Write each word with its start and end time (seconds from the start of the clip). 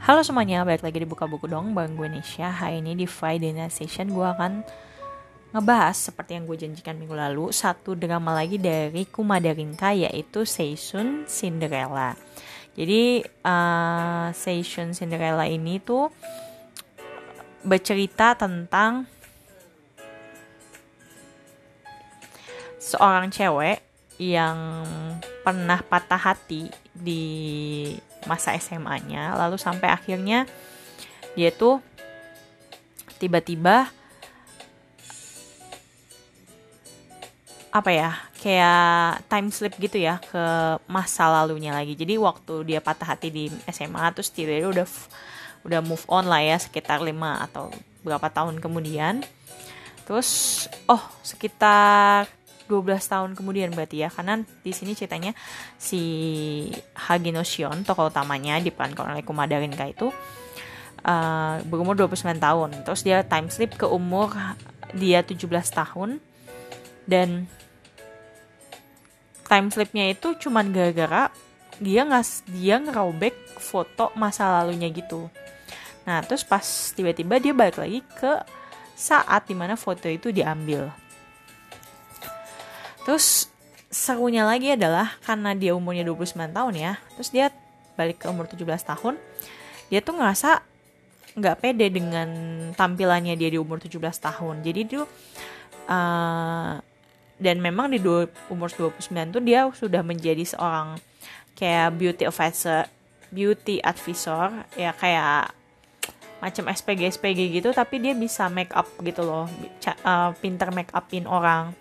Halo 0.00 0.24
semuanya, 0.24 0.64
balik 0.64 0.80
lagi 0.80 0.96
di 0.96 1.04
Buka 1.04 1.28
Buku 1.28 1.44
dong 1.44 1.76
Bang 1.76 1.92
gue 1.92 2.08
Hari 2.08 2.80
ini 2.80 2.96
di 2.96 3.04
Friday 3.04 3.52
Night 3.52 3.68
Session 3.68 4.08
gue 4.08 4.24
akan 4.24 4.64
ngebahas 5.52 5.92
seperti 5.92 6.40
yang 6.40 6.48
gue 6.48 6.56
janjikan 6.56 6.96
minggu 6.96 7.12
lalu 7.12 7.52
Satu 7.52 7.92
drama 7.92 8.32
lagi 8.32 8.56
dari 8.56 9.04
Kumada 9.04 9.52
Rinka 9.52 9.92
yaitu 9.92 10.48
Seishun 10.48 11.28
Cinderella. 11.28 12.16
Jadi 12.72 13.20
uh, 13.44 14.32
Seishun 14.32 14.96
Cinderella 14.96 15.44
ini 15.44 15.76
tuh 15.84 16.08
bercerita 17.60 18.32
tentang 18.40 19.04
seorang 22.80 23.28
cewek 23.28 23.84
yang 24.16 24.56
pernah 25.40 25.80
patah 25.80 26.20
hati 26.20 26.68
di 26.92 27.24
masa 28.28 28.52
SMA-nya 28.60 29.34
lalu 29.36 29.56
sampai 29.56 29.88
akhirnya 29.88 30.44
dia 31.32 31.48
tuh 31.54 31.80
tiba-tiba 33.16 33.88
apa 37.70 37.90
ya 37.94 38.10
kayak 38.42 39.30
time 39.30 39.48
slip 39.54 39.78
gitu 39.78 40.00
ya 40.00 40.18
ke 40.18 40.44
masa 40.90 41.30
lalunya 41.30 41.70
lagi. 41.70 41.94
Jadi 41.94 42.18
waktu 42.18 42.66
dia 42.66 42.82
patah 42.82 43.14
hati 43.14 43.28
di 43.30 43.44
SMA 43.70 44.02
terus 44.10 44.34
dia 44.34 44.66
udah 44.66 44.88
udah 45.62 45.80
move 45.84 46.02
on 46.10 46.26
lah 46.26 46.42
ya 46.42 46.56
sekitar 46.58 46.98
lima 47.04 47.46
atau 47.46 47.70
berapa 48.02 48.26
tahun 48.26 48.58
kemudian. 48.58 49.22
Terus 50.02 50.66
oh 50.90 51.04
sekitar 51.22 52.26
12 52.70 52.86
tahun 53.02 53.30
kemudian 53.34 53.74
berarti 53.74 54.06
ya. 54.06 54.08
Karena 54.08 54.38
di 54.38 54.70
sini 54.70 54.94
ceritanya 54.94 55.34
si 55.74 56.02
Hagino 56.94 57.42
Shion 57.42 57.82
tokoh 57.82 58.06
utamanya 58.06 58.62
diperankan 58.62 59.10
oleh 59.10 59.26
Kumada 59.26 59.58
Rinka 59.58 59.90
itu 59.90 60.14
uh, 61.02 61.58
berumur 61.66 61.98
29 61.98 62.38
tahun. 62.38 62.70
Terus 62.86 63.00
dia 63.02 63.26
time 63.26 63.50
slip 63.50 63.74
ke 63.74 63.90
umur 63.90 64.30
dia 64.94 65.26
17 65.26 65.50
tahun. 65.50 66.22
Dan 67.10 67.50
time 69.50 69.68
slipnya 69.74 70.06
itu 70.14 70.38
cuman 70.38 70.70
gara-gara 70.70 71.34
dia 71.82 72.06
ngas 72.06 72.46
dia 72.46 72.78
ngerobek 72.78 73.34
foto 73.58 74.14
masa 74.14 74.62
lalunya 74.62 74.86
gitu. 74.94 75.26
Nah 76.06 76.22
terus 76.22 76.46
pas 76.46 76.62
tiba-tiba 76.94 77.42
dia 77.42 77.50
balik 77.50 77.82
lagi 77.82 78.00
ke 78.14 78.46
saat 78.94 79.48
di 79.48 79.56
mana 79.56 79.80
foto 79.80 80.06
itu 80.06 80.28
diambil 80.28 80.92
Terus 83.04 83.48
serunya 83.90 84.46
lagi 84.46 84.70
adalah 84.72 85.18
karena 85.26 85.56
dia 85.56 85.74
umurnya 85.74 86.06
29 86.06 86.36
tahun 86.54 86.74
ya, 86.78 86.92
terus 87.18 87.30
dia 87.34 87.50
balik 87.98 88.22
ke 88.22 88.26
umur 88.30 88.46
17 88.46 88.64
tahun, 88.86 89.18
dia 89.90 90.00
tuh 90.00 90.14
ngerasa 90.14 90.62
nggak 91.34 91.56
pede 91.62 91.86
dengan 91.90 92.28
tampilannya 92.74 93.34
dia 93.34 93.50
di 93.50 93.58
umur 93.58 93.82
17 93.82 93.98
tahun. 93.98 94.62
Jadi 94.62 94.80
tuh 94.86 95.04
uh, 95.90 96.78
dan 97.40 97.56
memang 97.56 97.88
di 97.88 97.98
dua, 97.98 98.28
umur 98.52 98.68
29 98.68 99.32
tuh 99.32 99.42
dia 99.42 99.64
sudah 99.72 100.04
menjadi 100.04 100.44
seorang 100.44 101.00
kayak 101.56 101.96
beauty 101.96 102.28
advisor, 102.28 102.84
beauty 103.32 103.80
advisor 103.80 104.68
ya 104.76 104.92
kayak 104.92 105.56
macam 106.40 106.72
SPG 106.72 107.20
SPG 107.20 107.40
gitu 107.60 107.68
tapi 107.76 108.00
dia 108.00 108.16
bisa 108.16 108.48
make 108.48 108.72
up 108.72 108.88
gitu 109.04 109.22
loh. 109.22 109.46
Uh, 110.02 110.32
pinter 110.40 110.72
make 110.72 110.88
upin 110.96 111.28
orang. 111.28 111.76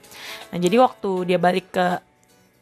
Nah 0.52 0.58
jadi 0.60 0.76
waktu 0.84 1.34
dia 1.34 1.40
balik 1.40 1.72
ke 1.72 1.88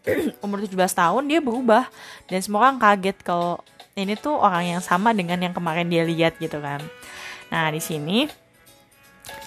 umur 0.45 0.61
17 0.61 0.77
tahun 0.77 1.23
dia 1.25 1.41
berubah. 1.41 1.89
Dan 2.29 2.39
semua 2.45 2.69
orang 2.69 2.77
kaget 2.77 3.17
kalau 3.25 3.59
ini 3.97 4.13
tuh 4.13 4.37
orang 4.37 4.77
yang 4.77 4.81
sama 4.81 5.09
dengan 5.11 5.41
yang 5.41 5.57
kemarin 5.57 5.89
dia 5.89 6.05
lihat 6.05 6.37
gitu 6.37 6.61
kan. 6.61 6.79
Nah 7.49 7.73
di 7.73 7.81
sini 7.81 8.29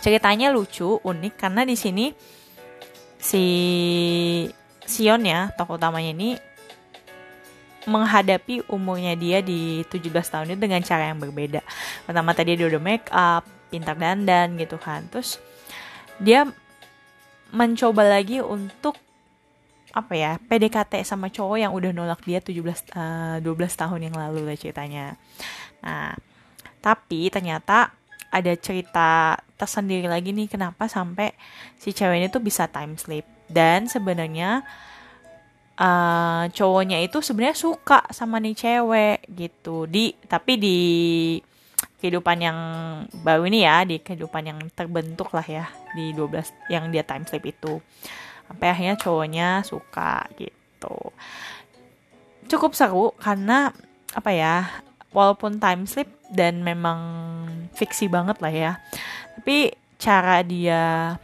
ceritanya 0.03 0.51
lucu 0.51 0.99
unik 1.01 1.35
karena 1.39 1.63
di 1.63 1.79
sini 1.79 2.13
si 3.21 3.45
Sion 4.91 5.23
ya 5.23 5.55
tokoh 5.55 5.79
utamanya 5.79 6.11
ini 6.11 6.35
menghadapi 7.89 8.69
umurnya 8.69 9.17
dia 9.17 9.41
di 9.41 9.81
17 9.89 10.13
tahun 10.13 10.53
itu 10.53 10.61
dengan 10.61 10.81
cara 10.85 11.09
yang 11.09 11.21
berbeda. 11.21 11.65
Pertama 12.05 12.37
tadi 12.37 12.57
dia 12.57 12.69
udah 12.69 12.83
make 12.83 13.09
up, 13.09 13.45
pintar 13.73 13.97
dandan 13.97 14.59
gitu 14.61 14.77
kan. 14.77 15.09
Terus 15.09 15.41
dia 16.21 16.45
mencoba 17.51 18.05
lagi 18.07 18.45
untuk 18.45 18.97
apa 19.91 20.15
ya 20.15 20.39
PDKT 20.39 21.03
sama 21.03 21.35
cowok 21.35 21.59
yang 21.59 21.73
udah 21.75 21.91
nolak 21.91 22.23
dia 22.23 22.39
17 22.39 22.63
uh, 22.95 23.37
12 23.43 23.81
tahun 23.81 24.01
yang 24.11 24.15
lalu 24.15 24.47
lah 24.47 24.57
ceritanya. 24.59 25.19
Nah, 25.83 26.15
tapi 26.79 27.33
ternyata 27.33 27.91
ada 28.31 28.53
cerita 28.55 29.35
tersendiri 29.59 30.07
lagi 30.07 30.31
nih 30.31 30.47
kenapa 30.47 30.87
sampai 30.87 31.35
si 31.75 31.91
cewek 31.91 32.23
ini 32.23 32.29
tuh 32.31 32.39
bisa 32.39 32.71
time 32.71 32.95
sleep 32.95 33.27
dan 33.51 33.91
sebenarnya 33.91 34.63
uh, 35.81 36.45
cowoknya 36.53 37.01
itu 37.01 37.25
sebenarnya 37.25 37.57
suka 37.57 38.05
sama 38.13 38.37
nih 38.39 38.55
cewek 38.55 39.19
gitu. 39.33 39.89
Di 39.89 40.13
tapi 40.29 40.61
di 40.61 40.79
kehidupan 42.01 42.39
yang 42.41 42.59
baru 43.25 43.49
ini 43.49 43.65
ya 43.65 43.85
di 43.85 44.01
kehidupan 44.01 44.45
yang 44.45 44.61
terbentuk 44.73 45.33
lah 45.37 45.45
ya 45.45 45.69
di 45.97 46.13
12 46.13 46.73
yang 46.73 46.93
dia 46.93 47.05
time 47.05 47.25
sleep 47.25 47.49
itu. 47.49 47.81
Sampai 48.45 48.69
akhirnya 48.69 48.97
cowoknya 49.01 49.49
suka 49.65 50.29
gitu. 50.37 50.97
Cukup 52.51 52.77
seru 52.77 53.17
karena 53.17 53.73
apa 54.13 54.31
ya 54.35 54.67
walaupun 55.15 55.59
time 55.63 55.87
sleep 55.87 56.11
dan 56.31 56.63
memang 56.63 56.99
fiksi 57.75 58.07
banget 58.07 58.39
lah 58.39 58.55
ya 58.55 58.73
tapi 59.39 59.75
cara 59.99 60.43
dia 60.43 61.15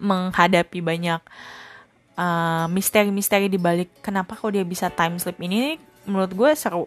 menghadapi 0.00 0.82
banyak 0.82 1.20
uh, 2.16 2.66
misteri-misteri 2.68 3.48
di 3.48 3.58
balik 3.60 4.02
kenapa 4.04 4.36
kok 4.36 4.52
dia 4.52 4.64
bisa 4.64 4.88
time 4.92 5.16
slip 5.20 5.38
ini 5.40 5.78
menurut 6.08 6.32
gue 6.32 6.50
seru. 6.56 6.86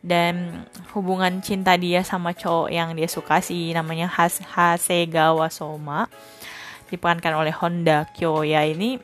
Dan 0.00 0.64
hubungan 0.96 1.44
cinta 1.44 1.76
dia 1.76 2.00
sama 2.00 2.32
cowok 2.32 2.72
yang 2.72 2.96
dia 2.96 3.04
suka 3.04 3.44
sih 3.44 3.76
namanya 3.76 4.08
Has 4.08 4.40
Hasegawa 4.40 5.52
Soma 5.52 6.08
diperankan 6.88 7.36
oleh 7.36 7.52
Honda 7.52 8.08
Kyoya 8.16 8.64
ini 8.64 8.96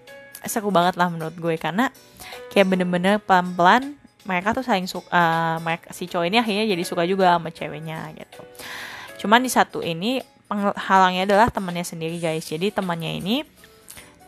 seru 0.49 0.73
banget 0.73 0.97
lah 0.97 1.13
menurut 1.13 1.37
gue. 1.37 1.55
Karena 1.61 1.93
kayak 2.49 2.73
bener-bener 2.73 3.21
pelan-pelan 3.21 4.01
mereka 4.27 4.57
tuh 4.57 4.65
saling 4.65 4.89
suka 4.91 5.07
uh, 5.13 5.57
mereka 5.63 5.93
si 5.95 6.09
cowok 6.09 6.27
ini 6.27 6.37
akhirnya 6.43 6.65
jadi 6.67 6.83
suka 6.83 7.05
juga 7.05 7.37
sama 7.37 7.53
ceweknya 7.53 8.11
gitu. 8.17 8.41
Cuman 9.21 9.45
di 9.45 9.51
satu 9.53 9.85
ini 9.85 10.19
penghalangnya 10.49 11.27
adalah 11.27 11.49
temannya 11.53 11.85
sendiri 11.85 12.19
guys. 12.19 12.47
Jadi 12.47 12.73
temannya 12.75 13.21
ini 13.21 13.45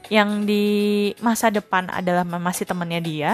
yang 0.09 0.49
di 0.49 1.13
masa 1.21 1.53
depan 1.53 1.93
adalah 1.93 2.25
masih 2.25 2.65
temannya 2.65 3.01
dia 3.05 3.33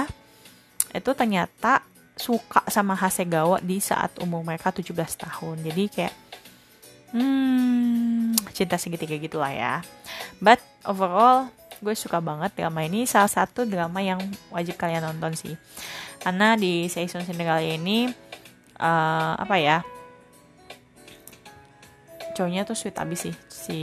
itu 0.95 1.11
ternyata 1.15 1.83
suka 2.15 2.63
sama 2.71 2.95
Hasegawa 2.95 3.59
di 3.59 3.83
saat 3.83 4.23
umur 4.23 4.47
mereka 4.47 4.71
17 4.71 4.95
tahun. 4.95 5.57
Jadi 5.67 5.85
kayak 5.91 6.15
hmm 7.15 8.39
cinta 8.55 8.79
segitiga 8.79 9.19
gitulah 9.19 9.51
ya. 9.51 9.83
But 10.39 10.63
overall 10.87 11.51
gue 11.83 11.95
suka 11.99 12.23
banget 12.23 12.55
drama 12.55 12.87
ini. 12.87 13.07
Salah 13.11 13.31
satu 13.31 13.67
drama 13.67 13.99
yang 13.99 14.23
wajib 14.55 14.79
kalian 14.79 15.03
nonton 15.03 15.35
sih. 15.35 15.55
Karena 16.23 16.55
di 16.55 16.87
season 16.87 17.27
Cinderella 17.27 17.59
ini 17.59 18.07
uh, 18.79 19.35
apa 19.35 19.59
ya? 19.59 19.79
Cowoknya 22.39 22.67
tuh 22.67 22.79
sweet 22.79 22.99
abis 22.99 23.31
sih 23.31 23.35
si 23.65 23.81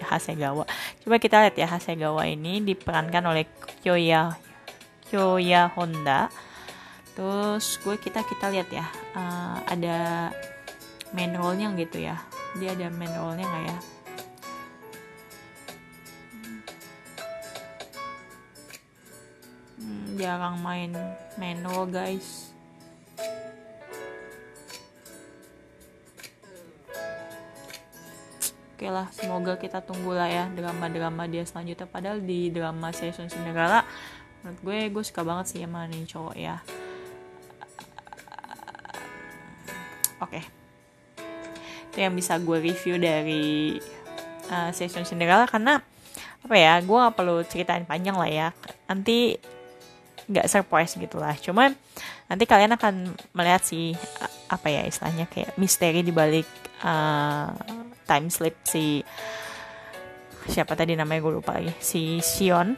Hasegawa. 0.00 0.64
Coba 1.04 1.16
kita 1.20 1.44
lihat 1.44 1.56
ya 1.60 1.68
Hasegawa 1.68 2.24
ini 2.24 2.64
diperankan 2.64 3.24
oleh 3.28 3.44
Kyoya 3.84 4.32
Kyoya 5.12 5.68
Honda. 5.76 6.32
Terus 7.12 7.76
gue 7.84 8.00
kita 8.00 8.24
kita 8.24 8.48
lihat 8.48 8.72
ya 8.72 8.88
uh, 9.12 9.60
ada 9.68 10.32
main 11.12 11.36
role-nya 11.36 11.68
gitu 11.76 12.00
ya. 12.00 12.16
Dia 12.56 12.72
ada 12.72 12.88
main 12.88 13.12
role-nya 13.12 13.44
nggak 13.44 13.64
ya? 13.68 13.78
Hmm, 19.76 20.04
jarang 20.16 20.56
main 20.64 20.96
main 21.36 21.60
role 21.60 21.92
guys. 21.92 22.51
Oke 28.82 28.90
lah 28.90 29.06
semoga 29.14 29.54
kita 29.62 29.78
tunggu 29.78 30.10
lah 30.10 30.26
ya 30.26 30.50
drama-drama 30.50 31.30
dia 31.30 31.46
selanjutnya. 31.46 31.86
Padahal 31.86 32.18
di 32.18 32.50
drama 32.50 32.90
season 32.90 33.30
Cinderella 33.30 33.86
menurut 34.42 34.58
gue 34.58 34.78
gue 34.90 35.04
suka 35.06 35.22
banget 35.22 35.54
sih 35.54 35.62
sama 35.62 35.86
nih 35.86 36.02
cowok 36.02 36.34
ya. 36.34 36.58
Oke. 40.18 40.42
Okay. 40.42 40.44
itu 41.94 41.98
yang 42.02 42.10
bisa 42.18 42.42
gue 42.42 42.58
review 42.58 42.98
dari 42.98 43.78
uh, 44.50 44.74
season 44.74 45.06
Cinderella 45.06 45.46
karena 45.46 45.78
apa 46.42 46.56
ya 46.58 46.82
gue 46.82 46.98
gak 47.06 47.14
perlu 47.14 47.38
ceritain 47.46 47.86
panjang 47.86 48.18
lah 48.18 48.26
ya. 48.26 48.48
Nanti 48.90 49.38
nggak 50.26 50.50
surprise 50.50 50.98
gitu 50.98 51.22
lah. 51.22 51.38
Cuman 51.38 51.70
nanti 52.26 52.50
kalian 52.50 52.74
akan 52.74 53.14
melihat 53.30 53.62
si 53.62 53.94
apa 54.50 54.74
ya 54.74 54.82
istilahnya 54.82 55.30
kayak 55.30 55.54
misteri 55.54 56.02
di 56.02 56.10
balik 56.10 56.50
uh, 56.82 57.54
time 58.12 58.28
slip 58.28 58.60
si 58.68 59.00
siapa 60.44 60.76
tadi 60.76 60.92
namanya 60.92 61.24
gue 61.24 61.32
lupa 61.40 61.56
lagi 61.56 61.72
si 61.80 62.20
Sion 62.20 62.76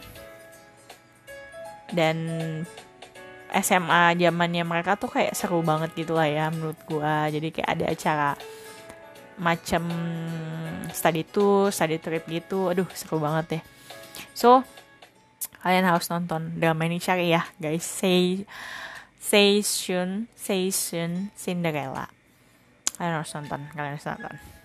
dan 1.90 2.16
SMA 3.50 4.14
zamannya 4.14 4.62
mereka 4.62 4.94
tuh 4.94 5.10
kayak 5.10 5.34
seru 5.34 5.62
banget 5.66 5.90
gitu 5.98 6.14
lah 6.14 6.30
ya 6.30 6.54
menurut 6.54 6.78
gue 6.86 7.14
jadi 7.34 7.48
kayak 7.50 7.70
ada 7.70 7.84
acara 7.90 8.30
macam 9.34 9.90
study 10.94 11.26
tour, 11.26 11.74
study 11.74 11.98
trip 11.98 12.22
gitu. 12.30 12.70
Aduh, 12.70 12.86
seru 12.94 13.18
banget 13.18 13.58
ya. 13.58 13.62
So, 14.30 14.62
kalian 15.62 15.86
harus 15.86 16.06
nonton 16.10 16.54
drama 16.58 16.86
ini 16.86 17.02
cari 17.02 17.34
ya, 17.34 17.42
guys. 17.58 17.82
Say 17.82 18.46
Seishun, 19.18 20.30
Seishun 20.36 21.34
Cinderella. 21.34 22.06
Kalian 22.94 23.14
harus 23.18 23.32
nonton, 23.34 23.60
kalian 23.74 23.98
harus 23.98 24.06
nonton. 24.06 24.34